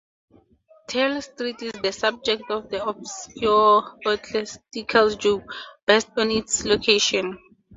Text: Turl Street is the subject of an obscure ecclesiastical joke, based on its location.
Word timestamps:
Turl 0.87 1.21
Street 1.21 1.61
is 1.61 1.73
the 1.73 1.91
subject 1.91 2.49
of 2.49 2.73
an 2.73 2.81
obscure 2.81 3.99
ecclesiastical 4.03 5.11
joke, 5.11 5.53
based 5.85 6.09
on 6.17 6.31
its 6.31 6.65
location. 6.65 7.37